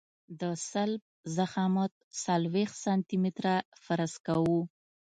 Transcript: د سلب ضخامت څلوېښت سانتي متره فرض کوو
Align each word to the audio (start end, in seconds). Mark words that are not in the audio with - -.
د 0.39 0.43
سلب 0.71 1.01
ضخامت 1.37 1.91
څلوېښت 2.23 2.75
سانتي 2.85 3.17
متره 3.23 3.55
فرض 3.83 4.13
کوو 4.25 4.61